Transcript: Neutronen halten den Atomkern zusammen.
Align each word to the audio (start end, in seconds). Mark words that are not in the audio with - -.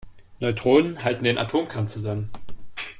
Neutronen 0.39 1.03
halten 1.03 1.25
den 1.25 1.37
Atomkern 1.37 1.87
zusammen. 1.87 2.31